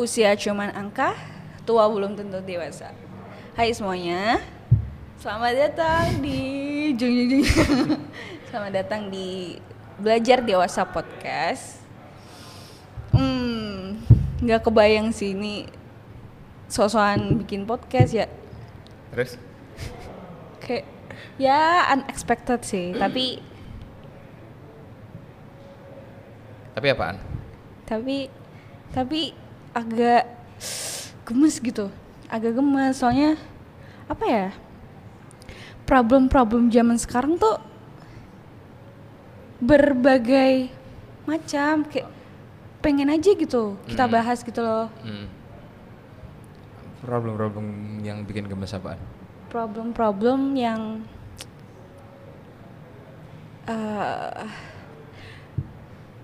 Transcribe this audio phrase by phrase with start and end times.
[0.00, 1.12] usia cuman angka,
[1.68, 2.88] tua belum tentu dewasa.
[3.52, 4.40] Hai semuanya,
[5.20, 6.40] selamat datang di
[6.96, 7.44] jung, jung, jung.
[8.48, 9.60] selamat datang di
[10.00, 11.84] belajar dewasa podcast.
[13.12, 14.00] Hmm,
[14.40, 15.68] nggak kebayang sih ini
[16.64, 18.24] sosokan bikin podcast ya.
[19.12, 19.36] Terus?
[20.64, 20.88] Kayak
[21.36, 23.44] ya unexpected sih, tapi
[26.72, 27.20] Tapi apaan?
[27.84, 28.32] tapi
[28.94, 29.36] tapi
[29.70, 30.26] agak
[31.24, 31.88] gemes gitu
[32.26, 33.38] agak gemes soalnya
[34.06, 34.46] apa ya
[35.84, 37.58] problem-problem zaman sekarang tuh
[39.60, 40.72] berbagai
[41.24, 42.08] macam kayak
[42.80, 44.12] pengen aja gitu kita Hmm.
[44.12, 45.28] bahas gitu loh Hmm.
[47.00, 47.64] Problem-problem
[48.04, 49.00] yang bikin gemes apaan?
[49.48, 51.02] problem-problem yang
[53.64, 54.46] eh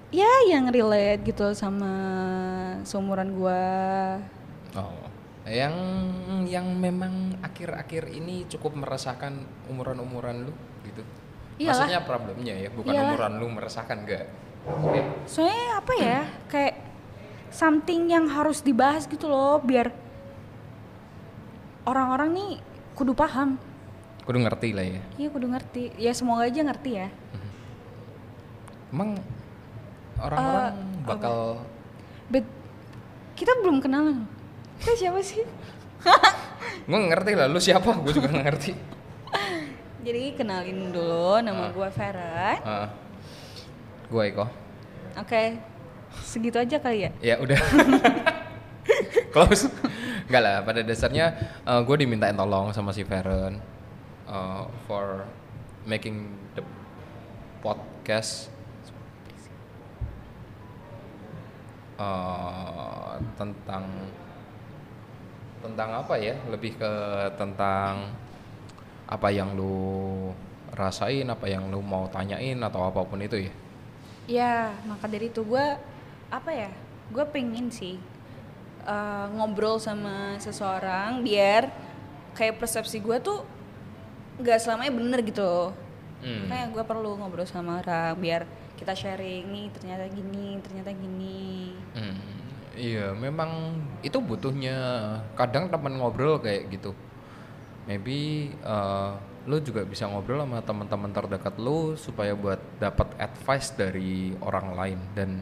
[0.08, 1.92] ya yang relate gitu sama
[2.82, 3.62] seumuran gua
[4.76, 4.92] Oh,
[5.48, 5.72] yang
[6.44, 9.32] yang memang akhir-akhir ini cukup meresahkan
[9.66, 10.52] umuran-umuran lu
[10.84, 11.00] gitu.
[11.56, 11.88] Iyalah.
[11.88, 13.08] Maksudnya problemnya ya, bukan Iyalah.
[13.08, 14.28] umuran lu meresahkan enggak?
[15.24, 16.20] Soalnya apa ya
[16.52, 16.76] kayak
[17.48, 19.88] something yang harus dibahas gitu loh biar
[21.88, 22.50] orang-orang nih
[22.92, 23.56] kudu paham
[24.26, 25.00] Kudu ngerti lah ya.
[25.16, 27.08] iya kudu ngerti ya semoga aja ngerti ya
[28.90, 29.14] Emang
[30.16, 31.36] orang-orang Eh, bakal
[32.28, 32.44] but
[33.34, 34.24] kita belum kenalan.
[34.80, 35.44] Kita siapa sih?
[36.88, 37.90] Gue ngerti lah lu siapa?
[38.00, 38.72] Gue juga ngerti.
[40.06, 41.70] Jadi kenalin dulu nama Ah.
[41.74, 42.56] gua Farah.
[42.62, 42.88] Ah.
[44.06, 44.46] gue Eko.
[45.18, 45.58] Oke
[46.22, 47.10] segitu aja kali ya?
[47.20, 47.58] Ya udah.
[49.34, 49.66] Close.
[50.30, 51.34] Enggak lah pada dasarnya
[51.84, 53.58] gue dimintain tolong sama si Feren
[54.26, 55.26] uh, for
[55.84, 56.62] making the
[57.60, 58.50] podcast
[61.96, 63.84] uh, tentang
[65.60, 66.34] tentang apa ya?
[66.48, 66.92] Lebih ke
[67.36, 68.12] tentang
[69.06, 70.30] apa yang lu
[70.74, 73.52] rasain apa yang lu mau tanyain atau apa pun itu ya?
[74.26, 74.54] Ya
[74.84, 75.78] maka dari itu gua
[76.28, 76.70] apa ya?
[77.14, 78.02] Gue pengen sih
[78.82, 81.70] eh, ngobrol sama seseorang biar
[82.34, 83.46] kayak persepsi gue tuh
[84.42, 85.72] nggak selamanya bener gitu.
[86.20, 86.50] Hmm.
[86.50, 88.42] Makanya gue perlu ngobrol sama orang biar
[88.76, 91.72] kita sharing nih ternyata gini, ternyata gini.
[91.96, 92.20] Hmm,
[92.76, 94.76] iya, memang itu butuhnya
[95.34, 96.92] kadang teman ngobrol kayak gitu.
[97.88, 99.16] Maybe uh,
[99.48, 105.00] lu juga bisa ngobrol sama teman-teman terdekat lu supaya buat dapat advice dari orang lain
[105.16, 105.40] dan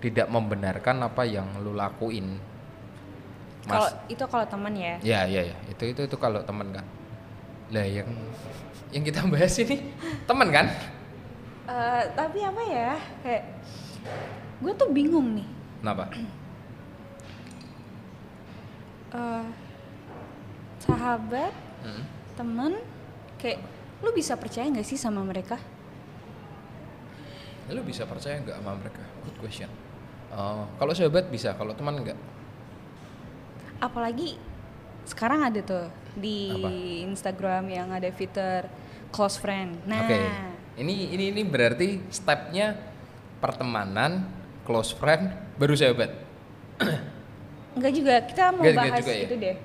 [0.00, 2.40] tidak membenarkan apa yang lu lakuin.
[3.68, 4.96] Kalau itu kalau teman ya.
[5.04, 6.86] ya ya ya, itu itu itu kalau teman kan.
[7.70, 8.08] Lah yang
[8.90, 9.92] yang kita bahas ini
[10.24, 10.66] teman kan?
[11.70, 13.44] Eh, tapi apa ya kayak
[14.58, 15.46] gue tuh bingung nih.
[15.78, 16.10] Kenapa?
[19.14, 19.46] Eh,
[20.82, 21.54] sahabat,
[21.86, 22.04] Hmm.
[22.34, 22.72] teman,
[23.38, 23.62] kayak
[24.02, 25.62] lu bisa percaya nggak sih sama mereka?
[27.70, 29.02] Lu bisa percaya nggak sama mereka?
[29.22, 29.70] Good question.
[30.30, 32.18] Uh, kalau sahabat bisa, kalau teman nggak.
[33.78, 34.34] Apalagi
[35.06, 35.86] sekarang ada tuh
[36.18, 36.70] di Apa?
[37.06, 38.66] Instagram yang ada fitur
[39.10, 39.78] close friend.
[39.86, 40.18] Nah, Oke.
[40.80, 42.72] Ini ini ini berarti stepnya
[43.36, 44.24] pertemanan,
[44.64, 46.08] close friend, baru sahabat.
[47.70, 49.22] enggak juga kita mau Nggak- nggak bahas juga ya?
[49.22, 49.56] itu deh.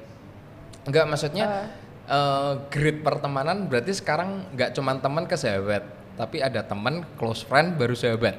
[0.85, 1.67] Enggak maksudnya Eh.
[2.11, 7.79] uh, grade pertemanan berarti sekarang nggak cuma teman ke sahabat, tapi ada teman, close friend,
[7.79, 8.35] baru sahabat.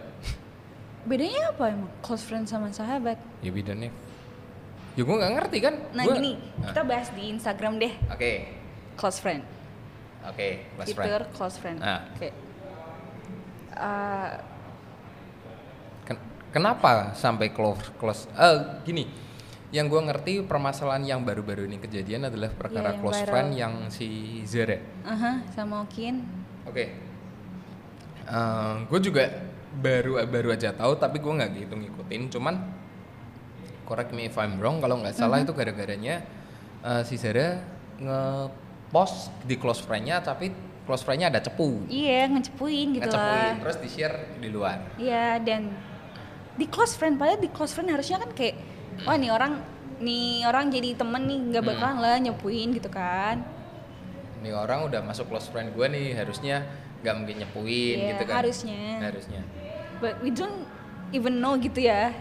[1.03, 3.17] Bedanya apa emang close friend sama sahabat?
[3.41, 3.89] Ya bedanya.
[4.93, 5.75] Ya gue nggak ngerti kan.
[5.93, 8.33] Nah Gua- gini, Nah, kita bahas di Instagram deh Oke,
[8.95, 9.41] close friend.
[10.23, 11.33] oke, close Fitur friend.
[11.33, 11.79] close friend.
[11.81, 12.05] Ah.
[12.13, 12.45] Oke.
[13.77, 14.33] Eh,
[16.03, 18.25] Ken- Kenapa sampai close close?
[18.33, 19.05] Eh gini,
[19.69, 23.29] yang gue ngerti permasalahan yang baru-baru ini kejadian adalah perkara yang close viral.
[23.29, 24.81] friend yang si Zara.
[25.05, 26.25] aha, sama Okin.
[26.65, 26.97] Oke,
[28.89, 29.25] gue juga
[29.77, 32.23] baru baru aja tahu, tapi gue nggak gitu ngikutin.
[32.33, 32.55] Cuman
[33.85, 36.25] correct me if I'm wrong, kalau nggak salah itu gara-garanya
[36.81, 37.61] eh, si Zara
[38.01, 40.51] nge-post di close friend-nya, tapi
[40.87, 43.61] close friend-nya ada cepu, Iya, ngecepuin gitu ngecepuin, lah.
[43.61, 44.79] terus di share di luar.
[44.97, 45.75] Iya, dan
[46.55, 48.55] di close friend padahal di close friend harusnya kan kayak
[49.03, 49.61] wah nih orang
[49.99, 51.71] nih orang jadi temen nih nggak Hmm.
[51.75, 53.43] bakalan lah nyepuin gitu kan.
[54.39, 56.63] Ini orang udah masuk close friend gue nih, harusnya
[57.03, 58.35] nggak mungkin nyepuin Iya, gitu kan?
[58.41, 58.83] harusnya.
[59.03, 59.43] Harusnya.
[59.99, 60.65] But we don't
[61.11, 62.15] even know gitu ya.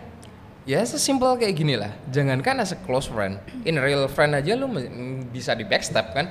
[0.66, 1.94] Ya sesimpel kayak gini lah.
[2.10, 4.66] Jangankan as a close friend, in real friend aja lu
[5.30, 6.26] bisa di backstab kan?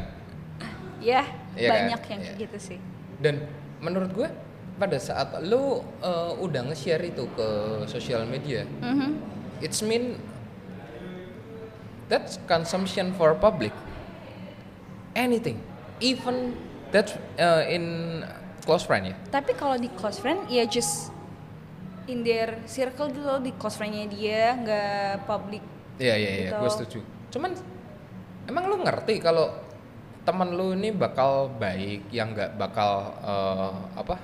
[1.04, 1.74] Ya, Iya kan?
[1.92, 2.78] banyak yang kayak gitu sih.
[3.20, 3.44] Dan
[3.78, 4.28] menurut gue
[4.74, 7.48] pada saat lu uh, udah nge-share itu ke
[7.86, 9.20] sosial media, Mhm.
[9.60, 10.16] it's mean
[12.04, 13.72] that's consumption for public
[15.14, 15.56] anything
[16.00, 16.52] even
[16.90, 18.20] that's uh, in
[18.60, 21.08] close friend ya Tapi kalau di close friend ya just
[22.04, 25.62] in their circle gitu loh di close friendnya dia nggak public.
[25.96, 26.60] Iya iya iya, Gitu.
[26.60, 26.98] gue setuju.
[27.32, 27.50] Cuman
[28.44, 29.48] emang lu ngerti kalau
[30.24, 34.16] teman lu ini bakal baik, yang nggak bakal eh, apa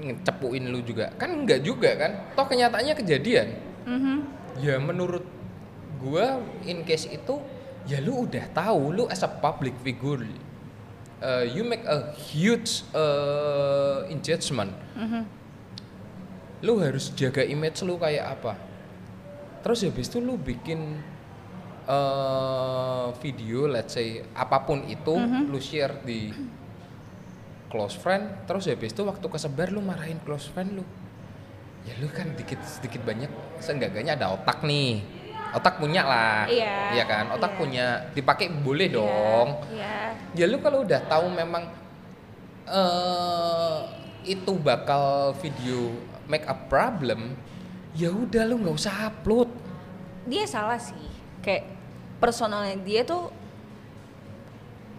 [0.00, 1.12] ngecepuin lu juga?
[1.20, 2.12] Kan nggak juga kan?
[2.32, 3.48] Toh kenyataannya kejadian.
[3.84, 4.16] Mhm.
[4.64, 5.24] Ya menurut
[6.00, 7.36] gua in case itu
[7.84, 10.24] ya lu udah tahu lu as a public figure
[11.20, 15.22] uh, you make a huge uh, engagement Mhm.
[16.64, 18.56] lu harus jaga image lu kayak apa
[19.60, 21.00] terus habis itu lu bikin
[21.86, 25.14] uh, video let's say apa pun itu
[25.46, 26.32] lu share di
[27.70, 30.84] close friend terus habis itu waktu kesebar lu marahin close friend lu
[31.86, 33.30] ya lu kan dikit sedikit banyak
[33.62, 35.00] seenggaknya ada otak nih
[35.50, 37.58] otak punya lah Iya, kan otak iya.
[37.58, 39.98] punya dipakai boleh Iya, dong Iya.
[40.36, 41.64] ya lu kalau udah tahu memang
[42.70, 43.78] eh
[44.28, 45.96] itu bakal video
[46.28, 47.34] make a problem
[47.96, 49.48] ya udah lu nggak usah upload
[50.28, 51.19] Dia salah sih.
[51.40, 51.64] Kayak
[52.16, 53.32] personalnya dia tuh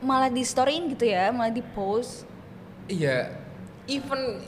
[0.01, 2.25] malah di storyin gitu ya, malah di post.
[2.85, 3.29] iya
[3.85, 4.41] even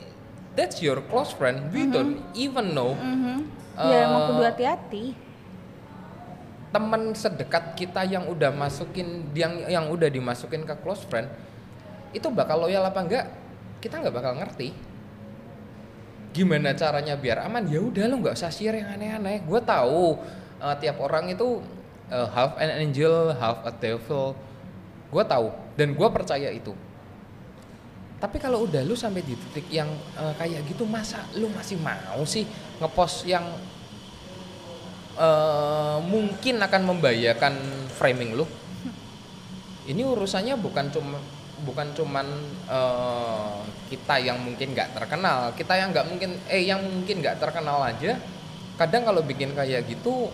[0.52, 3.46] that's your close friend we don't even know Mhm.
[3.74, 5.04] Ya emang Eh, kudu hati-hati.
[6.68, 11.30] teman sedekat kita yang udah masukin yang yang udah dimasukin ke close friend
[12.10, 13.26] itu bakal loyal apa enggak
[13.78, 14.74] kita nggak bakal ngerti
[16.32, 20.18] gimana caranya biar aman ya udah lo nggak usah share yang aneh-aneh gue tahu
[20.58, 21.62] eh, tiap orang itu
[22.14, 24.38] eh, half an angel half a devil.
[25.10, 26.70] Gue tahu dan gue percaya itu.
[28.22, 32.22] Tapi kalau udah lu sampai di titik yang eh, kayak gitu masa lu masih mau
[32.22, 32.46] sih
[32.78, 33.44] ngepost yang
[35.18, 37.54] eh, mungkin akan membahayakan
[37.90, 38.46] framing lu?
[39.84, 41.18] Ini urusannya bukan cuma
[41.66, 42.26] bukan cuman
[42.70, 43.58] eh,
[43.92, 45.52] kita yang mungkin nggak terkenal.
[45.52, 48.16] Kita yang nggak mungkin eh yang mungkin nggak terkenal aja
[48.74, 50.30] kadang kalau bikin kayak gitu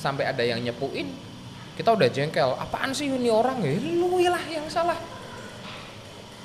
[0.00, 1.30] sampai ada yang nyepuin
[1.80, 2.52] kita udah jengkel.
[2.60, 3.72] Apaan sih ini orang ya?
[3.96, 5.00] Lu lah yang salah.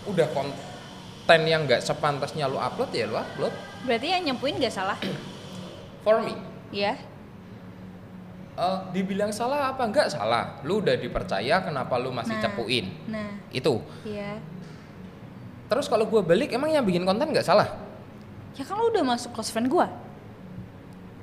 [0.08, 3.52] Udah konten yang nggak sepantasnya lu upload ya lu upload.
[3.84, 4.96] Berarti yang nyempuin gak salah.
[6.08, 6.40] for me.
[6.72, 6.96] Ya.
[8.56, 10.64] eh, dibilang salah apa enggak salah.
[10.64, 12.44] Lu udah dipercaya kenapa lu masih Nah.
[12.48, 12.86] cepuin?
[13.12, 13.84] Nah, itu.
[14.08, 14.40] Iya.
[15.66, 17.66] terus kalau gue balik emang yang bikin konten nggak salah?
[18.54, 19.90] Ya kan lu udah masuk close friend gua.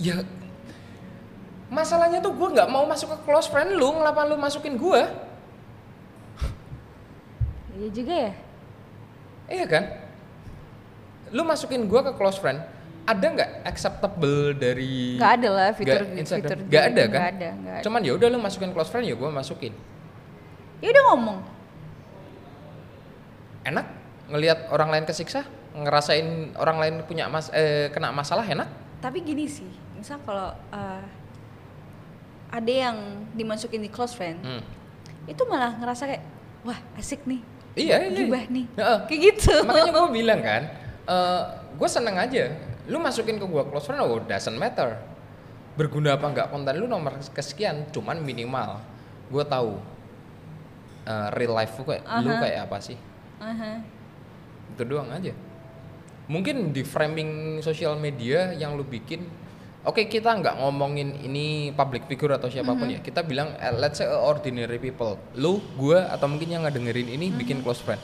[0.02, 0.18] ya
[1.72, 5.02] masalahnya tuh gue nggak mau masuk ke close friend lu ngelapan lu masukin gue
[7.72, 8.32] Iya juga ya.
[9.48, 9.84] iya kan
[11.32, 12.60] lu masukin gue ke close friend
[13.02, 16.44] ada nggak acceptable dari Gak ada lah fitur Nggak Instagram?
[16.52, 17.82] fitur Nggak ada kan Gak ada, nggak ada.
[17.82, 19.72] cuman ya udah lu masukin close friend ya gue masukin
[20.78, 21.38] Ya udah ngomong.
[23.64, 23.86] enak
[24.28, 28.68] ngelihat orang lain kesiksa ngerasain orang lain punya mas eh, kena masalah enak
[28.98, 31.02] Tapi gini sih, misal kalau eh,
[32.52, 32.96] ada yang
[33.32, 34.62] dimasukin di close friend, Hmm.
[35.24, 36.22] itu malah ngerasa kayak
[36.62, 37.40] wah asik nih,
[37.74, 38.98] iya iya gibah nih, Heeh.
[39.08, 39.54] kayak gitu.
[39.64, 40.62] makanya gue bilang kan
[41.72, 42.52] gue seneng aja
[42.86, 44.94] lu masukin ke gue close friend oh doesn't matter
[45.72, 48.76] berguna apa nggak konten lu nomor kesekian cuman minimal
[49.26, 49.80] gue tahu
[51.02, 52.38] eh, real life lu kayak lu Aha.
[52.38, 52.98] kayak apa sih
[53.40, 53.80] Aha.
[54.70, 55.32] itu doang aja
[56.28, 59.26] mungkin di framing sosial media yang lu bikin
[59.82, 62.94] oke kita nggak ngomongin ini public figure atau siapa pun Mhm.
[62.94, 67.28] ya kita bilang eh, let's say ordinary people lu gue atau mungkin yang ngedengerin ini
[67.28, 67.36] Mhm.
[67.36, 67.98] bikin close friend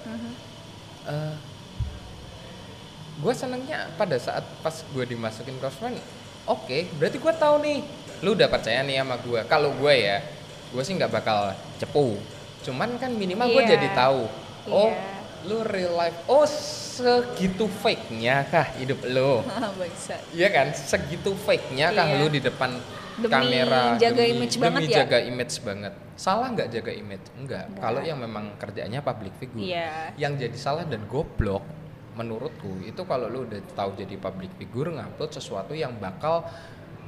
[3.19, 5.99] gue senengnya pada saat pas gue dimasukin close friend
[6.45, 7.79] oke berarti gue tahu nih
[8.21, 10.23] lu udah percaya nih sama gue kalau gue ya
[10.69, 12.15] gue sih nggak bakal cepu
[12.61, 13.75] cuman kan minimal gue Iya.
[13.75, 14.23] jadi tahu
[14.69, 15.18] oh Iya.
[15.45, 19.45] Lu real life oh segitu fake nya kah hidup lu.
[20.37, 22.19] Iya kan segitu fake nya kah Iya.
[22.19, 22.75] lu di depan
[23.19, 24.99] Demi kamera jaga image banget demi ya?
[25.03, 27.83] jaga image banget salah nggak jaga image enggak Nggak.
[27.83, 30.15] kalau yang memang kerjaannya public figure Iya.
[30.15, 31.67] yang jadi salah dan goblok
[32.15, 36.47] menurutku itu kalau lu udah tahu jadi public figure ngupload sesuatu yang bakal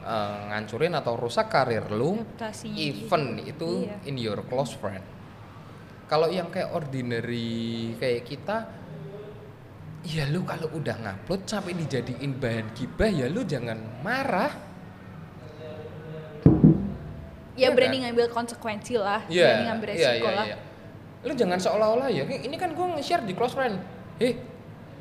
[0.00, 3.50] eh, ngancurin atau rusak karir lu Reputasinya even dia.
[3.50, 3.96] itu Iya.
[4.06, 5.02] in your close friend
[6.10, 8.66] kalau yang kayak ordinary kayak kita
[10.02, 14.50] ya lu kalau udah ngupload sampai dijadiin bahan gibah ya lu jangan marah
[17.60, 18.02] Ya Iya berani kan?
[18.08, 20.46] ngambil konsekuensi lah, Iya, berani ngambil iya, resiko iya, lah.
[20.48, 20.56] iya.
[21.28, 23.76] Lu jangan seolah-olah ya, "Kayak ini kan gue nge-share di close friend.
[24.16, 24.32] Eh,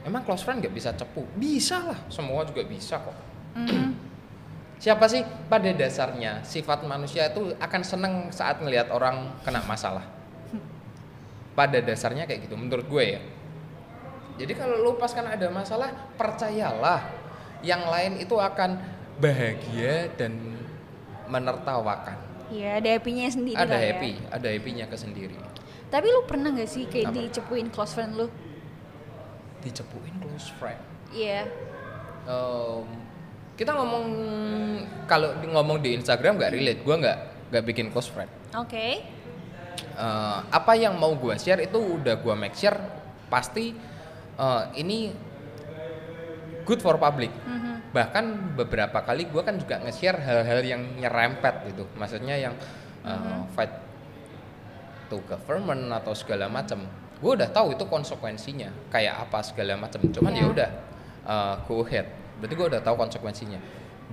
[0.04, 1.24] emang close friend gak bisa cepu?
[1.40, 3.16] Bisa lah, semua juga bisa kok.
[3.56, 4.12] Mhm.
[4.80, 10.04] siapa sih pada dasarnya sifat manusia itu akan seneng saat ngelihat orang kena masalah
[11.60, 13.22] pada dasarnya kayak gitu menurut gue ya
[14.40, 17.04] jadi kalau lu pas kan ada masalah percayalah
[17.60, 18.80] yang lain itu akan
[19.20, 20.56] bahagia dan
[21.28, 22.16] menertawakan
[22.50, 23.94] Iya, ada happy-nya sendiri ada lah ya.
[23.94, 25.36] happy ada happynya ke sendiri
[25.90, 27.18] Tapi lu pernah gak sih kayak Apa?
[27.20, 28.26] dicepuin close friend lu?
[29.60, 30.80] dicepuin close friend
[31.12, 31.46] Iya.
[32.26, 32.86] Em,
[33.54, 34.06] kita ngomong
[35.04, 37.18] kalau ngomong di Instagram nggak relate gue nggak
[37.52, 39.04] nggak bikin close friend Oke.
[39.80, 42.80] Eh, apa yang mau gue share itu udah gue make share
[43.28, 43.76] pasti
[44.36, 45.12] eh, ini
[46.64, 47.32] good for public.
[47.34, 47.68] Mhm.
[47.90, 51.90] bahkan beberapa kali gue kan juga nge-share hal-hal yang nyerempet gitu.
[51.98, 52.54] Maksudnya yang
[53.02, 53.74] eh, fight
[55.10, 56.86] to government atau segala macam
[57.20, 60.46] gue udah tahu itu konsekuensinya kayak apa segala macam cuman Ya.
[60.46, 60.70] ya udah
[61.26, 62.06] eh, go ahead.
[62.40, 63.60] Berarti gue udah tahu konsekuensinya.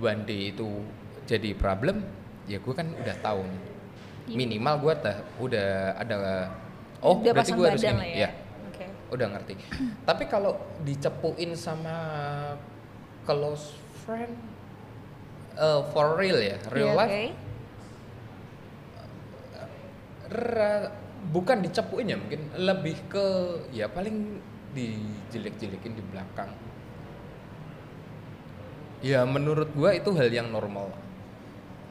[0.01, 0.67] One day itu
[1.29, 2.01] jadi problem
[2.49, 3.61] ya gue kan udah tahu nih.
[3.61, 3.76] Iya.
[4.27, 4.93] Minimal gue
[5.39, 6.15] udah ada
[6.99, 8.09] oh Udah berarti gue harus ini.
[8.17, 8.27] ya.
[8.27, 8.29] ya
[8.67, 8.85] Oke.
[9.13, 9.53] udah ngerti.
[10.03, 11.95] Tapi kalau dicepuin sama
[13.23, 14.35] close friend
[15.55, 17.13] eh, for real ya real Iya, life
[20.27, 20.91] ra-
[21.31, 23.25] bukan dicepuin ya mungkin lebih ke
[23.71, 24.39] ya paling
[24.75, 26.51] dijelek-jelekin di belakang.
[28.99, 30.89] Ya menurut gua itu hal yang normal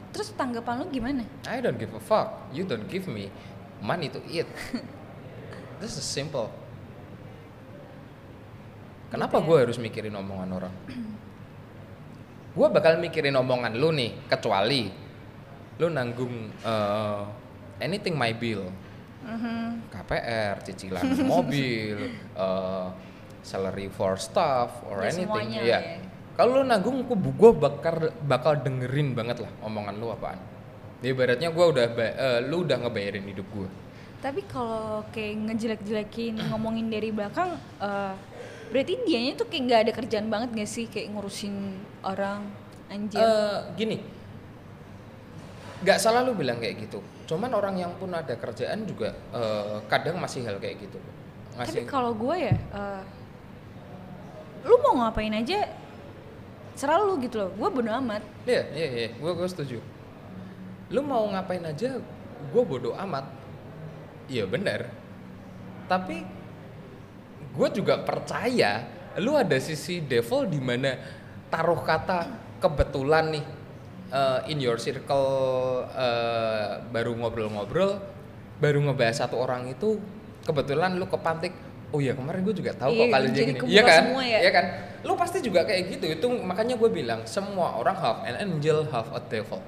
[0.09, 1.23] Terus tanggapan lu gimana?
[1.45, 3.29] I don't give a fuck you don't give me
[3.77, 4.47] money to eat
[5.81, 6.49] this is simple
[9.07, 9.47] kenapa Gitu ya.
[9.47, 10.73] gua harus mikirin omongan orang
[12.57, 14.89] gua bakal mikirin omongan lu nih kecuali
[15.77, 17.23] lu nanggung eh,
[17.79, 18.67] anything my bill
[19.17, 19.91] Mhm.
[19.91, 21.99] KPR, cicilan mobil,
[22.31, 22.87] eh,
[23.43, 25.47] salary for staff or Ya, anything.
[25.51, 25.63] Iya.
[25.67, 25.79] ya.
[26.37, 30.37] Kalau lu nanggung, gue bakal bakal dengerin banget lah omongan lu apaan.
[31.01, 33.69] Ya, ibaratnya gue udah eh, lu udah ngebayarin hidup gue.
[34.21, 38.13] Tapi kalau kayak ngejelek-jelekin ngomongin dari belakang, eh,
[38.69, 41.73] berarti dianya tuh kayak nggak ada kerjaan banget gak sih kayak ngurusin
[42.05, 42.45] orang
[42.93, 43.17] anjir?
[43.17, 43.97] Eh, gini,
[45.81, 47.01] nggak salah lu bilang kayak gitu.
[47.25, 51.01] Cuman orang yang pun ada kerjaan juga eh, kadang masih hal kayak gitu.
[51.57, 51.89] Tapi Masih.
[51.89, 53.01] kalau gue ya, eh,
[54.69, 55.65] lu mau ngapain aja,
[56.77, 57.49] serah lu gitu loh.
[57.57, 58.21] Gue bodo amat.
[58.45, 59.81] Iya, iya, iya, gue gue setuju.
[60.93, 61.97] Lu mau ngapain aja,
[62.53, 63.25] gue bodoh amat.
[64.29, 64.87] Iya bener.
[65.89, 66.21] Tapi
[67.57, 68.85] gue juga percaya,
[69.17, 70.93] lu ada sisi devil di mana
[71.49, 72.29] taruh kata
[72.61, 73.45] kebetulan nih
[74.13, 77.97] eh, in your circle eh, baru ngobrol-ngobrol,
[78.61, 79.97] baru ngebahas satu orang itu
[80.45, 81.66] kebetulan lu kepantik.
[81.87, 83.59] Oh iya kemarin gue juga tahu Iya, kok kalian jadi gini.
[83.71, 84.01] Iya kan?
[84.03, 84.39] semua ya.
[84.43, 84.65] Iya kan?
[85.07, 86.05] Lu pasti juga kayak gitu.
[86.11, 89.63] Itu makanya gue bilang semua orang half an angel, half a devil.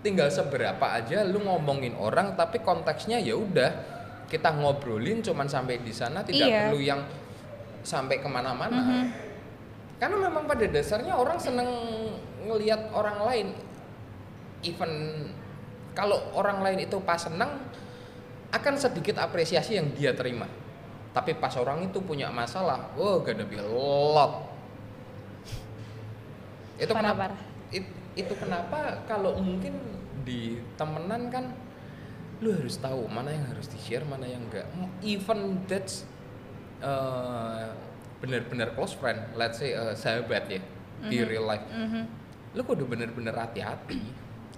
[0.00, 3.70] Tinggal seberapa aja lu ngomongin orang tapi konteksnya ya udah
[4.26, 6.60] kita ngobrolin cuman sampai di sana tidak Iya.
[6.72, 7.00] perlu yang
[7.84, 8.80] sampai ke mana-mana.
[8.80, 9.04] Mhm.
[10.00, 11.68] Karena memang pada dasarnya orang seneng
[12.48, 13.46] ngelihat orang lain
[14.64, 14.90] even
[15.92, 17.60] kalau orang lain itu pas seneng
[18.50, 20.48] akan sedikit apresiasi yang dia terima.
[21.12, 24.48] Tapi pas orang itu punya masalah, oh gonna be a lot.
[26.76, 27.20] Itu Parah, kenapa?
[27.30, 27.40] parah.
[27.70, 29.72] it- itu kenapa kalau mungkin
[30.22, 31.48] di temenan kan
[32.38, 34.66] lu harus tahu mana yang harus di share mana yang enggak
[35.00, 36.04] even that's
[36.80, 37.72] uh,
[38.18, 40.60] benar-benar close friend let's say uh, sahabat ya
[41.02, 42.02] di real life Mhm.
[42.52, 44.02] lu kudu bener-bener hati-hati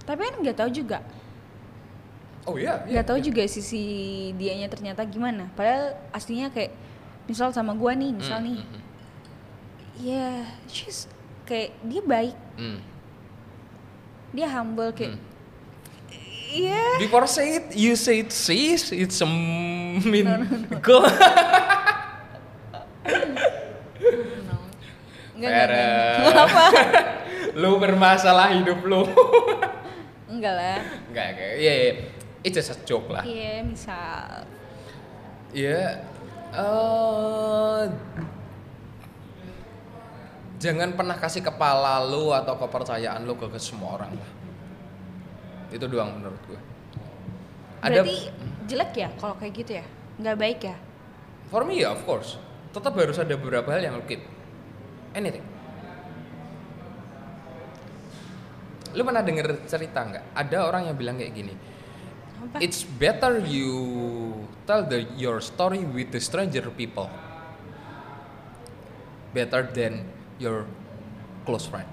[0.03, 0.99] Tapi kan nggak tahu juga,
[2.45, 3.25] oh iya iya, nggak tahu iya.
[3.25, 3.83] juga sisi
[4.33, 5.49] dianya ternyata gimana.
[5.53, 6.71] Padahal aslinya kayak
[7.25, 8.81] misal sama gue nih, misal Hmm, nih, hmm,
[9.99, 10.27] ya
[10.65, 11.09] she's
[11.43, 12.79] kayak dia baik, hmm.
[14.29, 15.21] dia humble kayak, Hmm.
[16.53, 17.01] iya.
[17.01, 19.27] before say it you say it sis it's a
[20.09, 20.29] mean
[20.79, 21.01] girl
[25.35, 26.31] Enggak, enggak.
[26.31, 26.65] Apa?
[27.59, 29.03] lu bermasalah hidup lu
[30.25, 30.79] Enggak lah.
[31.11, 31.91] enggak enggak iya iya.
[32.45, 34.45] It's just a joke lah Iya, misal.
[35.55, 36.03] Iya,
[36.53, 37.83] eh
[40.61, 44.29] jangan pernah kasih kepala lu atau kepercayaan lu ke, ke semua orang lah.
[45.71, 46.59] Itu doang menurut gue.
[47.83, 48.17] Ada Berarti
[48.67, 49.85] jelek ya kalau kayak gitu ya?
[50.21, 50.75] Nggak baik ya?
[51.45, 52.35] for me ya of course.
[52.75, 54.19] Tetap harus ada beberapa hal yang lu keep.
[55.15, 55.45] Anything.
[58.91, 60.35] Lu pernah denger cerita nggak?
[60.35, 61.53] Ada orang yang bilang kayak gini.
[62.47, 62.57] Apa?
[62.59, 63.71] It's better you
[64.63, 67.09] tell the your story with the stranger people.
[69.31, 70.63] Better than your
[71.43, 71.87] close friend.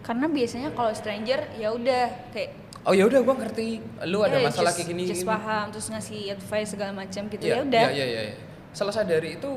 [0.00, 2.54] karena biasanya kalau stranger ya udah kayak
[2.86, 5.90] oh ya udah gua ngerti lu ada eh, masalah just- kayak gini just paham terus
[5.90, 8.36] ngasih advice segala macam gitu Iya, ya udah iya iya iya
[8.70, 9.50] selesai dari itu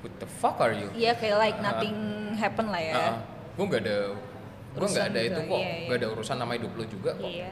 [0.00, 1.64] what the fuck are you Iya kayak like Ah.
[1.76, 1.92] nothing
[2.40, 3.20] happen lah ya.
[3.52, 3.96] gue nggak ada
[4.72, 5.84] gue nggak ada itu kok iya, iya.
[5.84, 7.50] nggak ada urusan nama hidup lo juga kok Iya.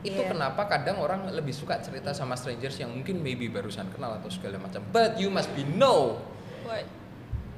[0.00, 0.32] Itu Iya.
[0.32, 4.56] kenapa kadang orang lebih suka cerita sama strangers yang mungkin maybe barusan kenal atau segala
[4.56, 4.80] macam.
[4.88, 6.24] But you must be know.
[6.64, 7.00] What?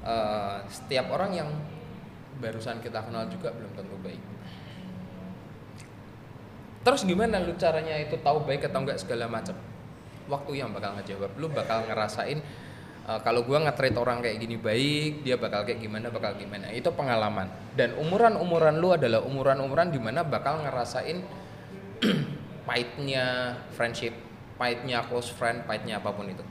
[0.02, 1.48] uh, setiap orang yang
[2.42, 4.22] barusan kita kenal juga belum tentu baik.
[6.82, 9.54] Terus gimana lu caranya itu tahu baik atau enggak segala macam?
[10.26, 12.42] Waktu yang bakal ngejawab lu bakal ngerasain
[13.06, 16.74] uh, kalau gua nge-treat orang kayak gini baik dia bakal kayak gimana bakal gimana.
[16.74, 17.46] Itu pengalaman.
[17.78, 21.22] Dan umuran umuran lu adalah umuran umuran di mana bakal ngerasain
[22.62, 23.24] pahitnya
[23.74, 24.14] friendship
[24.54, 26.44] pahitnya close friend pahitnya apa pun itu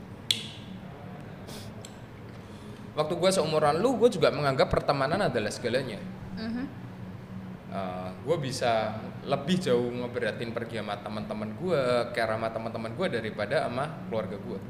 [2.92, 5.96] waktu gue seumuran lu gue juga menganggap pertemanan adalah segalanya
[6.32, 6.64] Mhm.
[8.22, 11.80] gue bisa lebih jauh ngeberatin pergi sama teman-teman gue
[12.12, 14.60] care sama teman-teman gue daripada sama keluarga gue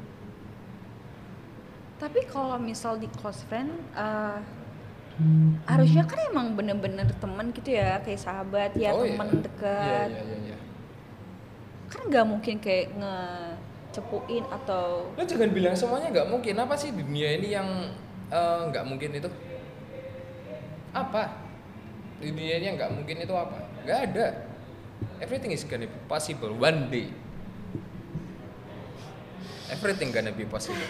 [1.93, 4.39] Tapi kalau misal di close friend, eh,
[5.63, 9.15] harusnya kan emang bener-bener teman gitu ya, kayak sahabat ya Oh, iya.
[9.15, 10.07] teman iya dekat.
[10.11, 10.42] iya iya iya.
[11.93, 16.57] Kan nggak mungkin kayak ngecepuin atau lu jangan bilang semuanya nggak mungkin.
[16.57, 17.69] Apa sih di dunia ini yang
[18.33, 19.29] eh, nggak mungkin itu?
[20.89, 21.37] Apa?
[22.17, 23.57] Di dunia ini yang nggak mungkin itu apa?
[23.85, 24.27] Nggak ada.
[25.21, 27.13] Everything is gonna be possible one day.
[29.69, 30.89] Everything gonna be possible.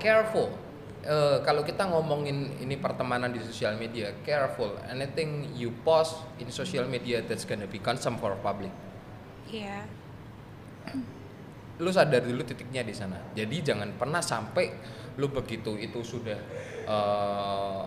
[0.00, 0.67] Careful
[0.98, 4.74] Eh, kalau kita ngomongin ini pertemanan di sosial media careful.
[4.90, 8.74] Anything you post in social media that's gonna be consumed for public.
[9.46, 9.86] Iya.
[11.78, 13.22] lu sadar dulu titiknya di sana.
[13.38, 14.66] Jadi jangan pernah sampai
[15.14, 16.34] lu begitu itu sudah
[16.90, 17.82] eh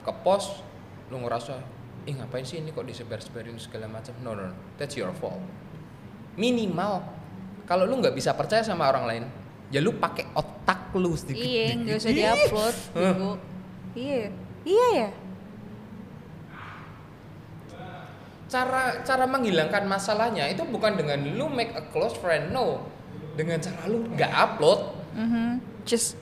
[0.00, 0.64] ke pos
[1.12, 1.60] lu ngerasa
[2.08, 4.16] ih ngapain sih ini kok disebar-sebarin segala macam?
[4.24, 4.56] No, no no.
[4.80, 5.44] That's your fault.
[6.40, 7.04] Minimal
[7.68, 9.24] kalau lu nggak bisa percaya sama orang lain
[9.68, 12.74] ya lu pakai otak lu sedikit Iya, nggak usah diupload.
[12.92, 13.32] Bego.
[13.94, 14.22] Iya.
[14.64, 15.08] Iya ya.
[18.44, 22.86] cara cara menghilangkan masalahnya itu bukan dengan lu make a close friend no
[23.34, 24.80] dengan cara lu nggak upload
[25.14, 25.62] Mhm.
[25.86, 26.18] Just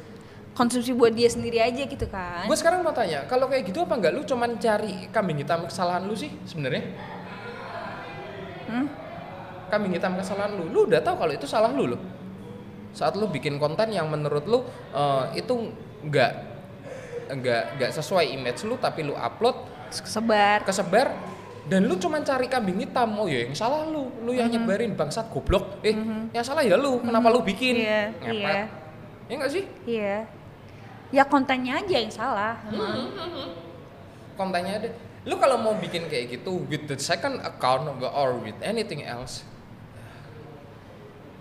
[0.53, 2.45] konsumsi buat dia sendiri aja gitu kan.
[2.45, 6.05] Gue sekarang mau tanya, kalau kayak gitu apa enggak lu cuman cari kambing hitam kesalahan
[6.05, 6.93] lu sih sebenarnya?
[8.69, 8.85] Hmm?
[9.73, 12.01] Kambing hitam kesalahan lu, lu udah tahu kalau itu salah lu loh.
[12.93, 14.59] Saat lu bikin konten yang menurut lu
[14.93, 15.73] eh, itu
[16.05, 16.33] enggak
[17.33, 19.57] enggak enggak sesuai image lu tapi lu upload
[19.89, 20.61] kesebar.
[20.65, 21.07] kesebar
[21.63, 25.31] dan lu cuman cari kambing hitam oh ya yang salah lu lu yang nyebarin bangsat
[25.31, 25.95] goblok eh
[26.35, 28.35] yang salah ya lu kenapa lu bikin Iya, Ngepet.
[28.35, 28.61] iya.
[29.31, 30.17] ya enggak sih Iya.
[31.13, 32.57] Ya kontennya aja yang salah.
[32.67, 33.13] emang.
[34.35, 34.89] kontennya ada
[35.23, 39.47] lu kalau mau bikin kayak gitu with the second account or with anything else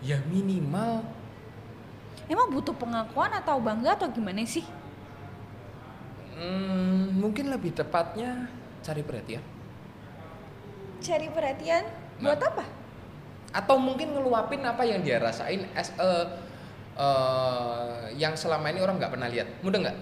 [0.05, 1.01] ya minimal
[2.32, 4.63] Emang butuh pengakuan atau bangga atau gimana sih?
[6.41, 8.50] hmm, mungkin lebih tepatnya
[8.82, 9.44] cari perhatian
[11.02, 11.84] Cari perhatian
[12.22, 12.38] Nah.
[12.38, 12.65] buat apa?
[13.52, 16.39] atau mungkin ngeluapin apa yang dia rasain as a
[16.96, 19.98] uh, yang selama ini orang nggak pernah lihat mudah nggak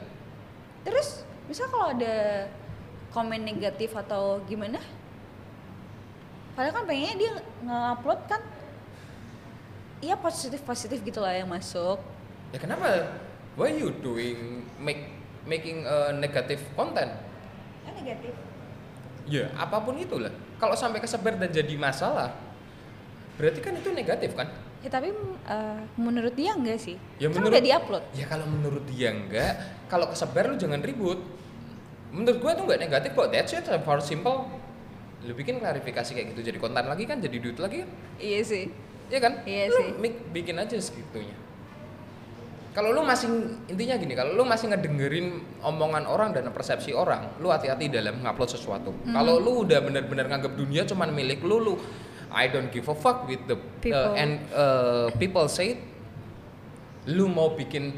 [0.86, 2.46] Terus misal kalau ada
[3.10, 4.78] komen negatif atau gimana?
[6.54, 7.34] Padahal kan pengennya dia
[7.66, 8.42] nge-upload kan
[10.00, 12.00] Iya positif positif gitu lah yang masuk.
[12.50, 12.88] Ya kenapa
[13.54, 14.38] why you doing
[14.78, 15.10] make
[15.44, 17.12] making a negative content
[17.82, 18.34] Ya negatif.
[19.26, 22.34] ya apa pun itulah kalau sampai kesebar dan jadi masalah
[23.36, 26.96] berarti kan itu negatif kan Ya tapi eh, menurut dia enggak sih?
[27.20, 28.04] Ya, kan menurut- udah diupload.
[28.14, 29.54] ya kalau menurut dia enggak
[29.86, 31.20] kalau kesebar lu jangan ribut
[32.10, 34.48] menurut gua itu enggak negatif kok that's it for simple
[35.20, 38.72] lu bikin klarifikasi kayak gitu jadi konten lagi kan jadi duit lagi kan Iya sih.
[39.06, 39.90] Iya kan Iya lu sih.
[40.00, 41.36] mik- bikin aja segitunya
[42.70, 43.28] kalau lu masih
[43.66, 48.50] intinya gini kalau lu masih ngedengerin omongan orang dan persepsi orang lu hati-hati dalam ngupload
[48.50, 49.14] sesuatu Mhm.
[49.14, 51.76] kalau lu udah bener-bener nganggap dunia cuman milik lu lu
[52.30, 53.98] I don't give a fuck with the People.
[53.98, 55.82] uh, and uh, people say it.
[57.10, 57.96] lu mau bikin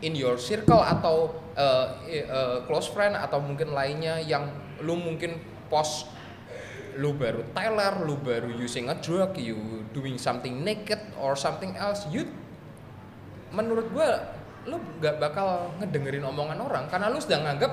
[0.00, 2.00] in your circle atau uh,
[2.32, 4.48] uh, close friend atau mungkin lainnya yang
[4.80, 5.36] lu mungkin
[5.68, 6.08] post
[6.94, 12.06] lu baru Tyler, lu baru using a drug, you doing something naked or something else,
[12.08, 12.24] you
[13.54, 17.72] menurut gua lu gak bakal ngedengerin omongan orang karena lu sedang nganggap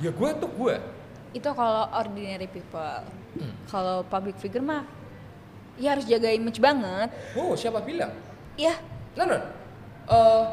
[0.00, 0.76] ya gua tuh gua
[1.34, 3.02] Itu kalau ordinary people.
[3.34, 3.50] Hmm.
[3.66, 4.86] Kalau public figure mah
[5.74, 7.10] ya harus jaga image banget.
[7.34, 8.14] oh siapa bilang
[8.54, 8.78] Ya,
[9.14, 9.38] no no
[10.04, 10.44] Eh,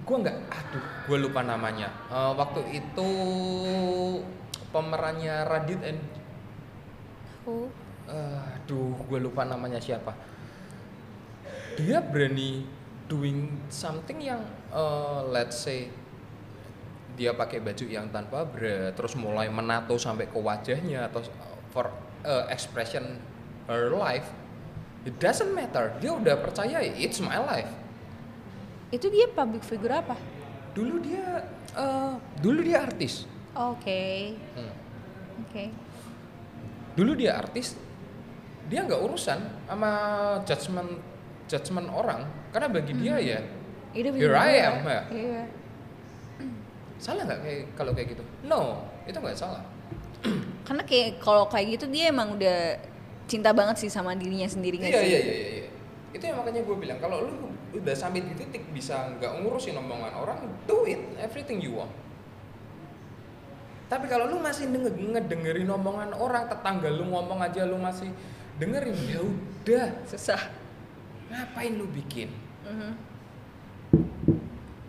[0.00, 3.10] gue nggak aduh gue lupa namanya Eh, waktu itu
[4.70, 6.00] pemerannya Radit and
[7.44, 7.68] Who?
[8.06, 10.14] eh, aduh gue lupa namanya siapa
[11.76, 12.64] dia berani
[13.10, 14.38] doing something yang
[14.70, 15.90] eh, let's say
[17.18, 21.90] dia pakai baju yang tanpa bra terus mulai menato sampai ke wajahnya atau eh, for
[22.22, 23.18] eh, expression
[23.66, 24.30] her life
[25.02, 27.68] it doesn't matter dia udah percaya it's my life
[28.90, 30.14] Itu dia public figure apa?
[30.70, 31.42] dulu dia
[31.74, 34.38] eh, dulu dia artis Oke.
[34.54, 34.72] Hmm.
[35.42, 35.64] Oke.
[36.94, 37.74] dulu dia artis
[38.70, 39.90] dia nggak urusan sama
[40.46, 41.09] judgement
[41.50, 42.22] judgement orang
[42.54, 43.40] karena bagi dia ya
[43.90, 45.02] Itu Here I am, ya.
[45.10, 45.42] Iya.
[47.02, 49.64] salah nggak kayak kalau kayak gitu no itu nggak salah
[50.68, 52.78] Karena kayak kalau kayak gitu dia emang udah
[53.26, 55.10] cinta banget sih sama dirinya sendiri nggak iya sih?
[55.10, 55.68] iya iya iya iya.
[56.14, 57.34] itu yang makanya gue bilang kalau lu
[57.74, 60.38] udah sampai di titik bisa nggak ngurusin omongan orang
[60.70, 61.90] do it everything you want
[63.90, 68.10] tapi kalau lu masih denger, ngedengerin omongan orang tetangga lu ngomong aja lu masih
[68.62, 70.59] dengerin ya udah Susah.
[71.30, 72.28] Ngapain lu bikin
[72.60, 72.90] Mhm.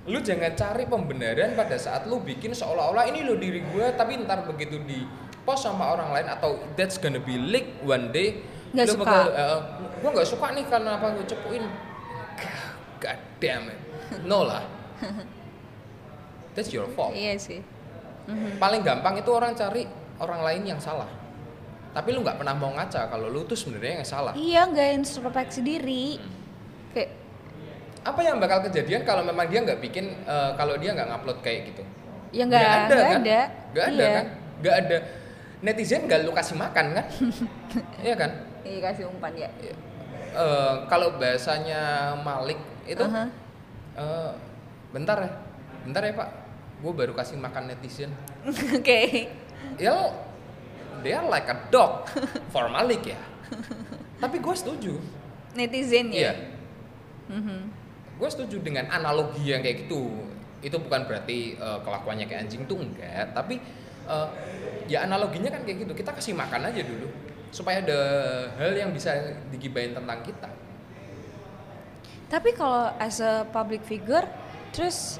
[0.03, 4.43] lu jangan cari pembenaran pada saat lu bikin seolah-olah ini lo diri gue tapi ntar
[4.43, 5.05] begitu di
[5.41, 9.03] post sama orang lain atau that's gonna be leak one day Nggak lu suka.
[9.03, 9.59] bakal, "Eh,
[9.99, 11.63] gue nggak suka nih karena apa gue cepuin
[12.97, 13.79] god damn it
[14.23, 14.65] no lah
[16.53, 17.61] that's your fault Iya sih.
[18.23, 18.57] Mhm.
[18.57, 19.85] paling gampang itu orang cari
[20.17, 21.09] orang lain yang salah
[21.91, 25.59] tapi lu nggak pernah mau ngaca kalau lu tuh sebenarnya yang salah Iya nggak introspeksi
[25.59, 26.15] diri.
[26.91, 27.09] Kayak
[28.01, 31.69] apa yang bakal kejadian kalau memang dia nggak bikin eh, kalau dia nggak ngupload kayak
[31.69, 31.83] gitu
[32.31, 33.21] ya nggak Nggak nggak kan?
[33.21, 33.39] ada.
[33.71, 34.09] Nggak ada Iya.
[34.11, 34.25] kan?
[34.61, 34.97] Nggak ada.
[35.61, 37.05] Netizen nggak lu kasih makan kan?
[38.07, 38.31] Iya kan?
[38.63, 39.49] Iya kasih umpan ya.
[40.31, 42.55] Eh, kalau bahasanya Malik
[42.87, 43.27] itu, Aha.
[43.93, 44.31] eh,
[44.89, 45.29] bentar ya,
[45.83, 46.29] bentar ya Pak,
[46.79, 48.15] gue baru kasih makan netizen.
[48.79, 49.27] Oke.
[49.75, 49.91] Ya,
[50.99, 52.07] they are like a dog
[52.53, 53.19] for Malik ya.
[54.19, 54.93] Tapi gue setuju.
[55.55, 56.33] Netizen Iya, ya.
[57.31, 57.59] Mhm.
[58.21, 60.11] gue setuju dengan analogi yang kayak gitu.
[60.61, 63.57] Itu bukan berarti eh, kelakuannya kayak anjing tuh enggak, tapi
[64.07, 64.27] eh,
[64.87, 65.93] ya analoginya kan kayak gitu.
[65.97, 67.09] Kita kasih makan aja dulu
[67.51, 67.99] supaya ada
[68.55, 69.11] hal yang bisa
[69.51, 70.47] digibain tentang kita.
[72.31, 74.23] Tapi kalau as a public figure,
[74.71, 75.19] terus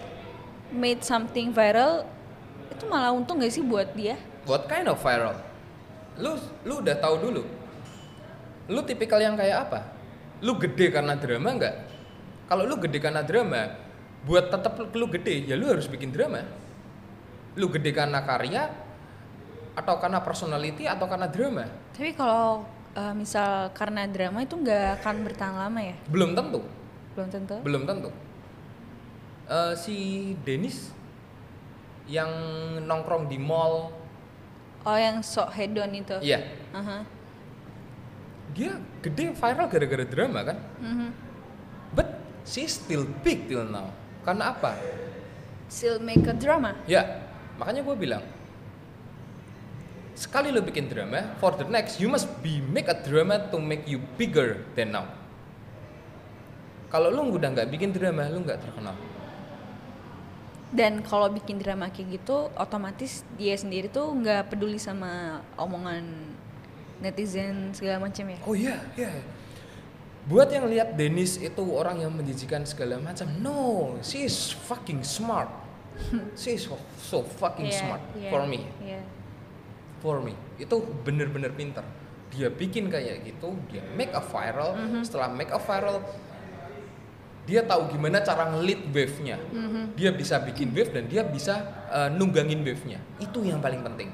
[0.71, 2.07] made something viral,
[2.71, 4.15] itu malah untung gak sih buat dia?
[4.47, 5.35] What kind of viral?
[6.19, 6.35] Lu
[6.67, 7.43] lu udah tahu dulu.
[8.71, 9.79] Lu tipikal yang kayak apa?
[10.41, 11.75] Lu gede karena drama nggak?
[12.51, 13.61] Kalau lu gede karena drama,
[14.27, 16.43] buat tetap lu gede, ya lu harus bikin drama.
[17.55, 18.67] Lu gede karena karya
[19.71, 21.63] atau karena personality atau karena drama?
[21.95, 25.95] Tapi kalau uh, misal karena drama itu nggak akan bertahan lama ya?
[26.11, 26.59] Belum tentu,
[27.15, 27.55] Belum tentu.
[27.63, 28.09] belum tentu.
[29.51, 29.95] Eh, si
[30.47, 30.95] Dennis
[32.07, 32.31] yang
[32.87, 33.91] nongkrong di mall,
[34.81, 36.17] Oh yang sok hedon itu.
[36.25, 36.41] iya,
[36.73, 37.05] Aha.
[38.57, 40.57] dia gede viral gara-gara drama kan?
[40.81, 41.09] Mhm.
[41.93, 42.07] But
[42.43, 43.93] she still big till now.
[44.25, 44.73] Karena apa?
[45.69, 46.73] Still make a drama.
[46.89, 47.29] Ya,
[47.61, 48.23] makanya gue bilang
[50.17, 53.85] sekali lo bikin drama, for the next you must be make a drama to make
[53.89, 55.05] you bigger than now.
[56.91, 58.93] Kalau lo udah nggak bikin drama, lo nggak terkenal.
[60.71, 66.07] Dan kalau bikin drama kayak gitu, otomatis dia sendiri tuh nggak peduli sama omongan
[66.99, 68.39] netizen segala macam ya.
[68.47, 69.11] Oh iya, iya.
[70.21, 73.57] Buat yang lihat Dennis itu orang yang menjijikan segala macam, no,
[73.99, 75.49] she is fucking smart.
[76.39, 78.63] she is so, so fucking Iya, smart iya, for me.
[78.79, 79.01] iya.
[80.01, 81.85] for me itu bener-bener pinter
[82.33, 85.05] dia bikin kayak gitu dia make a viral Mhm.
[85.05, 86.01] setelah make a viral
[87.51, 89.35] dia tahu gimana cara ngelit wave-nya.
[89.51, 89.99] Mhm.
[89.99, 93.03] dia bisa bikin wave dan dia bisa uh, nunggangin wave-nya.
[93.19, 94.07] Itu yang paling penting.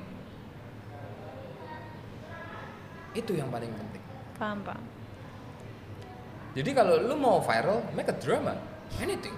[3.13, 4.03] Itu yang paling penting.
[4.41, 4.81] Paham paham.
[6.57, 8.57] jadi kalau lu mau viral make a drama.
[8.97, 9.37] Anything.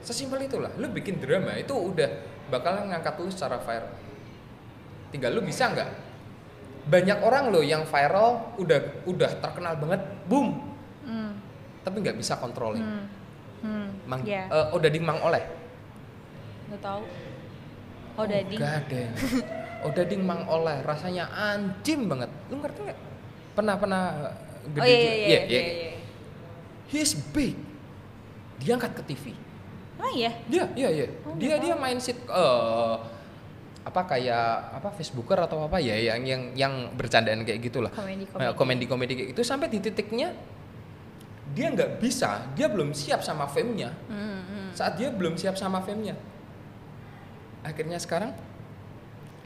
[0.00, 0.72] Sesimpel itulah.
[0.80, 2.08] Lu bikin drama itu udah
[2.48, 3.92] bakalan ngangkat lu secara viral.
[5.12, 5.90] Tinggal lu bisa nggak?
[6.88, 10.48] Banyak orang loh yang viral udah udah terkenal banget boom
[11.02, 11.38] Hmm.
[11.80, 13.06] tapi nggak bisa controlling Hmm.
[13.58, 13.88] Hmm.
[14.04, 15.42] mang Ya, eh, udah dimang oleh
[16.66, 17.02] nggak tahu.
[18.16, 18.56] Oh, Dadi.
[18.56, 19.02] gak ada
[19.88, 22.98] udah dimang oleh rasanya anjing banget lu ngerti nggak
[23.52, 24.02] pernah pernah
[24.66, 25.40] gede Oh iya iya Iya, iya.
[25.46, 25.62] iya.
[25.62, 25.92] iya.
[26.88, 27.54] he's big
[28.58, 29.24] diangkat ke TV
[29.96, 30.28] Oh iya.
[30.44, 31.06] Dia, iya, iya.
[31.22, 32.94] Oh, dia dia main sit eh
[33.86, 37.94] apa kayak apa Facebooker atau apa ya yang yang yang bercandaan kayak gitulah.
[37.94, 39.14] Komedi Eh, komedi.
[39.14, 40.34] Kayak gitu sampai di titiknya
[41.54, 44.68] dia nggak bisa dia belum siap sama fame-nya Hmm, hmm.
[44.74, 46.18] saat dia belum siap sama fame-nya
[47.62, 48.34] akhirnya sekarang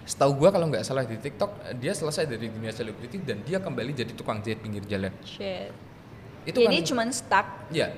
[0.08, 3.92] setahu gua kalau nggak salah di TikTok dia selesai dari dunia selebriti dan dia kembali
[3.92, 5.70] jadi tukang jahit pinggir jalan Shit.
[6.48, 7.46] itu Jadi kan cuman stuck.
[7.68, 7.92] ya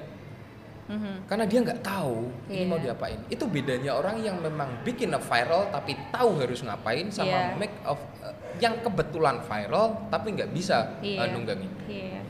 [0.83, 1.31] Mhm.
[1.31, 2.67] karena dia nggak tahu ini Iya.
[2.67, 7.31] mau diapain itu bedanya orang yang memang bikin a viral tapi tahu harus ngapain sama
[7.31, 7.57] Iya.
[7.57, 11.31] make of uh, yang kebetulan viral tapi nggak bisa uh, Iya.
[11.31, 12.21] nunggangin Iya.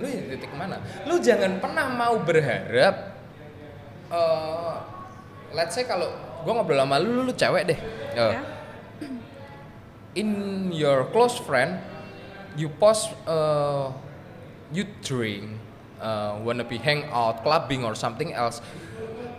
[0.00, 2.96] lu ya titik mana lu jangan pernah mau berharap
[4.08, 4.74] uh,
[5.52, 6.08] let's say kalau
[6.42, 7.80] gua ngobrol sama lu lu, lu cewek deh
[8.12, 8.40] Uh, Ya.
[10.20, 10.28] in
[10.68, 11.80] your close friend
[12.56, 13.88] you post uh,
[14.68, 15.56] you drink
[16.02, 18.58] uh, wanna be hang out clubbing or something else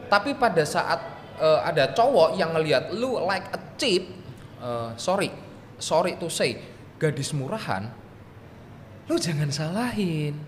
[0.08, 1.04] tapi pada saat
[1.38, 4.08] uh, ada cowok yang ngelihat lu like a cheap
[4.64, 5.30] uh, sorry
[5.78, 6.58] sorry to say
[6.98, 7.92] gadis murahan
[9.12, 10.40] lu jangan salahin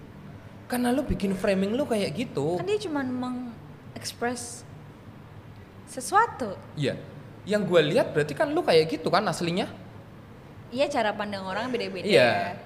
[0.71, 4.63] karena lu bikin framing lu kayak gitu Kan dia cuman mengekspres
[5.85, 6.57] sesuatu.
[6.73, 6.97] iya
[7.45, 9.69] yang gue lihat berarti kan lu kayak gitu kan aslinya
[10.73, 12.03] Iya cara pandang orang beda-beda.
[12.03, 12.57] Iya.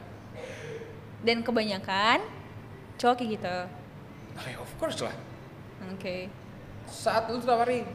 [1.22, 2.24] Dan kebanyakan
[3.00, 3.56] cowok kayak gitu.
[4.40, 5.16] Ya of course lah.
[5.90, 6.28] Oke.
[6.90, 7.86] saat lu tawari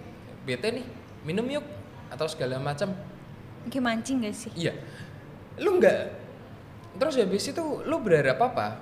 [0.47, 0.87] bete nih
[1.23, 1.67] minum yuk
[2.09, 2.95] atau segala macam.
[3.69, 4.53] Kayak mancing gak sih?
[4.57, 4.73] iya.
[5.61, 6.25] Lu nggak
[6.95, 8.81] terus habis itu lu berharap apa?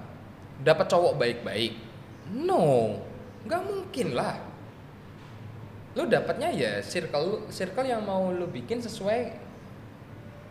[0.60, 1.74] Dapat cowok baik-baik?
[2.30, 2.96] No
[3.42, 4.36] nggak mungkin lah.
[5.98, 9.20] Lu dapatnya ya circle lu circle yang mau lu bikin sesuai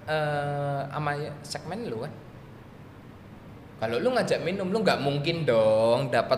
[0.01, 2.11] eh sama ya- segmen lu kan
[3.81, 6.37] kalau lu ngajak minum lu nggak mungkin dong dapat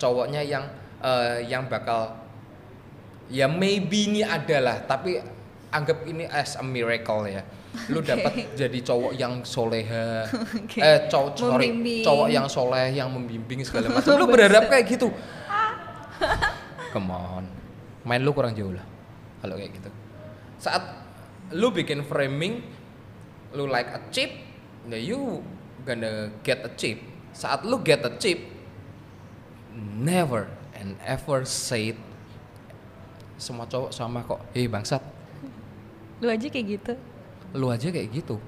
[0.00, 0.64] cowoknya yang
[1.04, 2.16] eh, yang bakal
[3.28, 5.20] ya maybe ini adalah tapi
[5.68, 7.44] anggap ini as a miracle ya.
[7.92, 10.24] Lu dapat jadi cowok yang soleha
[10.64, 10.80] Oke.
[10.80, 11.68] eh cowok sorry
[12.00, 14.16] cowok yang soleh yang membimbing segala macam.
[14.16, 15.12] Lu berharap kayak gitu?
[16.96, 17.44] Come on.
[18.08, 18.82] Main lu kurang jauh lah
[19.44, 19.92] kalau kayak gitu.
[20.56, 20.82] Saat
[21.52, 22.64] lu bikin framing
[23.52, 24.28] lu like a chip
[24.88, 25.40] nah you
[25.82, 26.98] gonna get a chip
[27.30, 28.38] saat lu get a chip
[29.94, 31.98] never and ever say it.
[33.36, 34.98] semua cowok sama kok eh bangsat
[36.18, 36.92] Lu aja kayak gitu.
[37.54, 38.34] lu aja kayak gitu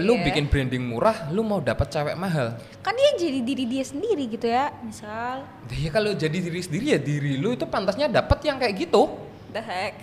[0.00, 0.24] lu Iya.
[0.24, 4.48] bikin branding murah lu mau dapat cewek mahal Kan dia jadi diri dia sendiri gitu
[4.48, 4.72] ya.
[4.80, 9.12] Misal, ya kalau jadi diri sendiri ya diri lu itu pantasnya dapat yang kayak gitu
[9.52, 9.96] the heck.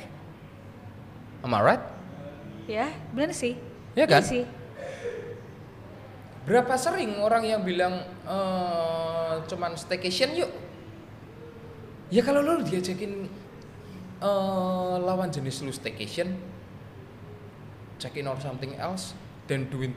[1.41, 1.83] am I right
[2.65, 3.53] Ya, bener sih.
[3.93, 4.25] Iya kan?
[4.25, 4.41] sih.
[6.45, 10.51] Berapa sering orang yang bilang eh cuman staycation yuk?
[12.13, 13.25] Ya kalau lu diajakin
[14.21, 16.37] eh lawan jenis lu staycation
[17.97, 19.17] check in or something else
[19.49, 19.91] dan duit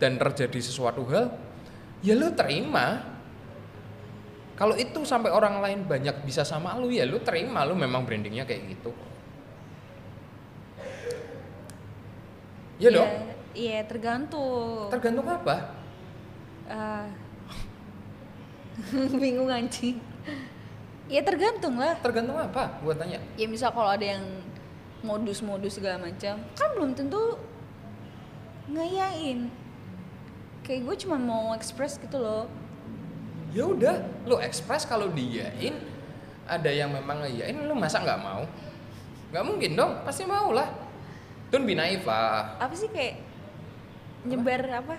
[0.00, 1.36] dan terjadi sesuatu hal
[2.00, 3.12] ya lu terima.
[4.54, 7.66] Kalau itu sampai orang lain banyak bisa sama lu ya lu terima.
[7.66, 8.94] Lu memang brandingnya kayak gitu.
[12.78, 13.23] Ya dong
[13.54, 14.90] Iya, tergantung.
[14.90, 15.70] tergantung apa
[16.66, 17.06] Ah.
[19.22, 20.02] bingung anjing.
[21.06, 21.94] Ya tergantung lah.
[22.00, 24.24] tergantung apa gua tanya Ya misal kalau ada yang
[25.04, 27.36] modus-modus segala macam, kan belum tentu
[28.66, 29.52] ngayain.
[30.64, 32.48] Kayak gue cuma mau express gitu loh.
[33.52, 35.78] ya udah lu ekspres kalau diyain
[36.42, 38.42] ada yang memang ngeyain lu masa nggak mau
[39.30, 40.66] nggak mungkin dong pasti mau lah
[41.52, 43.14] be naive lah Apa sih kayak
[44.24, 44.96] nyebar apa?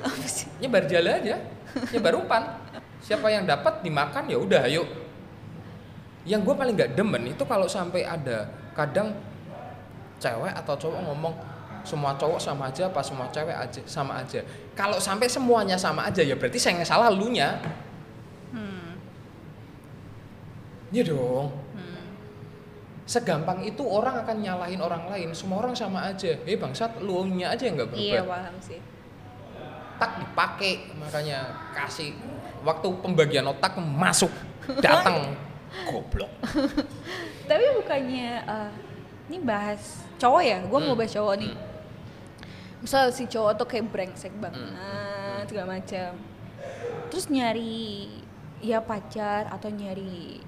[0.00, 0.48] Apa sih?
[0.58, 1.36] nyebar jala aja
[1.94, 2.42] nyebar umpan
[3.00, 4.84] siapa yang dapat dimakan ya udah ayo
[6.28, 9.16] yang gue paling nggak demen itu kalau sampai ada kadang
[10.20, 11.34] cewek atau cowok ngomong
[11.80, 14.44] semua cowok sama aja apa semua cewek aja sama aja
[14.76, 17.56] kalau sampai semuanya sama aja ya berarti saya yang salah lu nya
[18.50, 18.98] Hmm.
[20.90, 21.54] ya dong.
[23.10, 27.50] Segampang itu orang akan nyalahin orang lain semua orang sama aja eh bangsat lu nya
[27.50, 28.78] aja yang nggak berubah Iya paham sih.
[29.96, 31.38] otak dipakai makanya
[31.74, 32.14] kasih
[32.62, 34.30] waktu pembagian otak masuk
[34.78, 35.34] datang
[35.90, 36.30] goblok
[37.44, 38.70] Tapi bukannya eh,
[39.26, 40.58] ini bahas cowok ya?
[40.62, 40.98] Gue mau Hmm.
[40.98, 41.54] bahas cowok nih.
[42.78, 45.42] Misal si cowok tuh kayak brengsek banget, Hmm.
[45.44, 46.10] segala macam.
[47.10, 48.06] Terus nyari
[48.58, 50.38] ya pacar atau nyari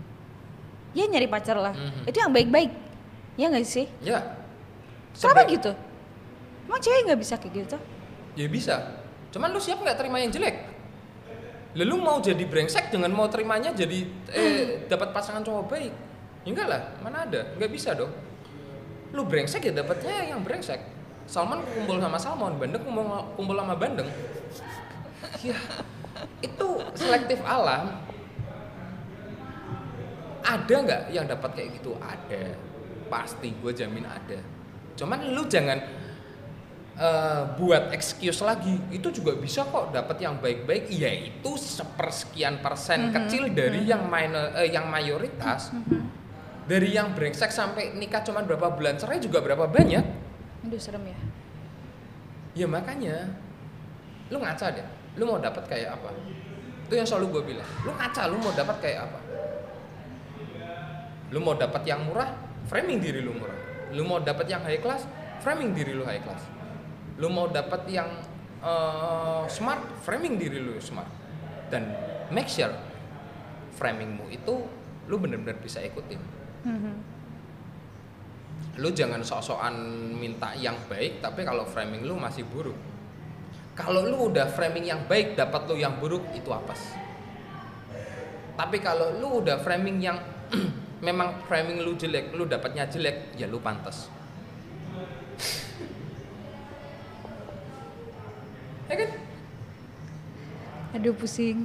[0.92, 1.74] ya nyari pacar lah.
[1.74, 2.08] Mhm.
[2.08, 2.70] Itu yang baik-baik.
[3.40, 3.88] Ya nggak sih?
[4.04, 4.20] ya
[5.12, 5.72] Kenapa gitu?
[6.68, 7.76] Emang cewek nggak bisa kayak gitu?
[8.32, 8.76] ya bisa
[9.32, 10.68] cuman lu siap nggak terima yang jelek
[11.72, 15.92] lalu mau jadi brengsek dengan mau terimanya jadi eh dapat pasangan cowok baik
[16.44, 18.12] ya enggak lah mana ada nggak bisa dong
[19.12, 20.80] lu brengsek ya dapatnya yang brengsek
[21.22, 23.04] Salman kumpul sama Salmon Bandeng kumpul,
[23.38, 24.08] kumpul sama Bandeng
[25.48, 25.56] ya
[26.44, 28.00] itu selektif alam
[30.42, 31.94] ada nggak yang dapat kayak gitu?
[32.02, 32.58] Ada.
[33.06, 34.38] Pasti gue jamin ada.
[34.98, 35.78] Cuman lu jangan
[36.98, 38.74] eh, buat excuse lagi.
[38.90, 44.52] Itu juga bisa kok dapat yang baik-baik ya itu sepersekian persen kecil dari yang minor
[44.58, 45.72] eh, yang mayoritas
[46.66, 50.04] dari yang brengsek sampai nikah cuman berapa bulan cerai juga berapa banyak.
[50.66, 51.18] Aduh serem ya.
[52.54, 53.30] ya makanya.
[54.30, 54.86] Lu ngaca deh.
[55.20, 56.08] Lu mau dapat kayak apa?
[56.88, 57.68] Itu yang selalu gue bilang.
[57.84, 59.21] Lu ngaca lu mau dapat kayak apa
[61.32, 62.30] lu mau dapat yang murah
[62.68, 63.58] framing diri lu murah.
[63.92, 65.08] Lu mau dapat yang high class
[65.40, 66.44] framing diri lu high class.
[67.18, 68.08] Lu mau dapat yang
[68.62, 71.08] eh, smart framing diri lu smart.
[71.72, 71.88] Dan
[72.28, 72.72] make sure
[73.80, 74.54] framingmu itu
[75.08, 76.20] lu benar-benar bisa ikutin.
[76.62, 76.94] Mhm.
[78.80, 79.74] lu jangan sok-sokan
[80.16, 82.78] minta yang baik tapi kalau framing lu masih buruk.
[83.76, 86.96] Kalau lu udah framing yang baik dapat lu yang buruk itu apes
[88.56, 90.18] tapi kalau lu udah framing yang
[91.02, 94.06] memang framing lu jelek lu dapatnya jelek ya lu pantas
[98.86, 99.10] ya kan
[100.92, 101.64] Aduh pusing.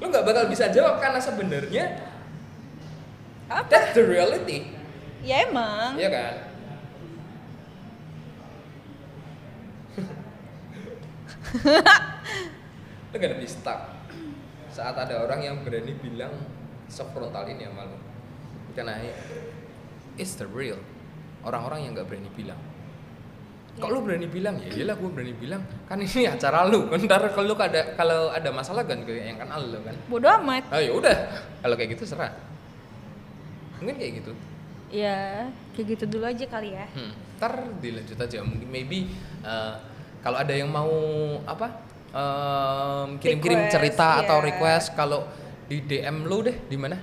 [0.00, 1.84] lu nggak bakal bisa jawab karena sebenarnya
[3.52, 3.68] Apa?
[3.68, 4.80] that's the reality
[5.20, 6.00] Ya emang.
[6.00, 6.34] Iya kan?
[13.10, 13.80] Lu gak ada stuck
[14.70, 16.30] saat ada orang yang berani bilang
[16.86, 17.98] sefrontal ini sama lu
[18.72, 18.98] karena
[20.16, 20.78] it's the real.
[21.40, 22.60] Orang-orang yang gak berani bilang.
[23.80, 24.60] Kalau lu berani bilang?
[24.60, 25.62] Ya iyalah gue berani bilang.
[25.86, 26.90] Kan ini acara lu.
[26.90, 29.96] Ntar kalau lu ada kalau ada masalah kan yang kan lu kan?
[30.10, 30.68] Bodoh amat.
[30.74, 31.16] oh ya udah.
[31.62, 32.34] Kalau kayak gitu serah.
[33.80, 34.32] Mungkin kayak gitu.
[34.90, 36.86] Ya, kayak gitu dulu aja kali ya.
[36.92, 38.42] Hmm, ntar dilanjut aja.
[38.42, 39.06] Mungkin maybe
[39.46, 39.78] uh,
[40.20, 40.90] kalau ada yang mau
[41.46, 41.80] apa
[42.10, 44.46] um, kirim-kirim cerita atau ya.
[44.50, 45.24] request kalau
[45.70, 46.98] di DM lu deh di mana?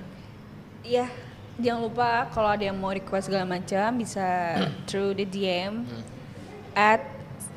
[0.84, 1.08] Iya,
[1.58, 4.26] jangan lupa kalau ada yang mau request segala macam bisa
[4.88, 6.02] through the DM Hmm.
[6.72, 7.02] at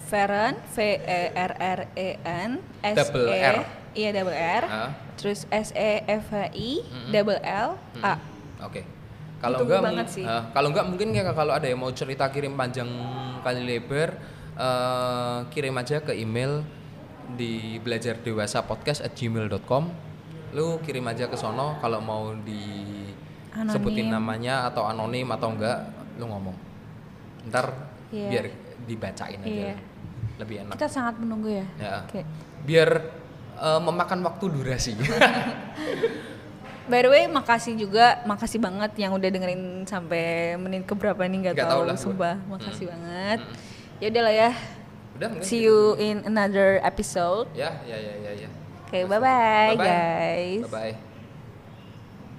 [0.03, 3.57] Feren V E R R E N S Double E R.
[3.93, 7.11] iya double R Ah, terus S E F H I Mm-mm.
[7.11, 8.13] double L hmm, A
[8.61, 8.81] Oke.
[9.39, 9.81] Kalau enggak
[10.23, 12.85] ah, kalau enggak mungkin ya kalau ada yang mau cerita kirim panjang
[13.41, 14.13] kali lebar
[14.53, 16.61] eh, kirim aja ke email
[17.31, 19.89] di belajar dewasa podcast at gmail.com
[20.51, 23.00] lu kirim aja ke sono kalau mau disebutin
[23.53, 24.07] Anonim.
[24.07, 25.77] namanya atau anonim atau enggak
[26.15, 26.55] lu ngomong
[27.47, 27.73] ntar
[28.09, 28.27] Iya.
[28.27, 28.45] biar
[28.83, 29.75] dibacain aja Iya.
[30.37, 31.65] lebih enak kita sangat menunggu ya.
[31.77, 32.21] ya Oke.
[32.63, 32.89] biar
[33.57, 34.91] eh, memakan waktu durasi
[36.81, 41.55] By the way, makasih juga, makasih banget yang udah dengerin sampai menit keberapa nih nggak
[41.55, 42.35] tahu, tahu lah sumpah.
[42.49, 42.91] Makasih Mm.
[42.91, 43.39] banget.
[43.39, 43.53] Mm.
[43.95, 44.51] Ya udahlah ya.
[45.13, 47.47] udah See you in another episode.
[47.53, 48.49] ya ya ya ya ya
[48.83, 49.77] Oke, bye bye Bye-bye.
[49.77, 50.61] guys.
[50.65, 51.10] bye bye